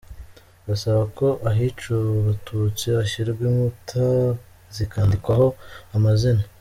Basaba 0.67 1.01
ko 1.17 1.27
ahiciwe 1.49 2.09
abatutsi 2.21 2.85
hashyirwa 2.95 3.41
inkuta 3.49 4.05
zikandikwaho 4.75 5.47
amazina. 5.97 6.43